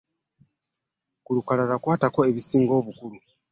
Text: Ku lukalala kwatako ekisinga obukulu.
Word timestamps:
Ku 1.23 1.29
lukalala 1.37 1.75
kwatako 1.83 2.19
ekisinga 2.29 2.73
obukulu. 2.79 3.17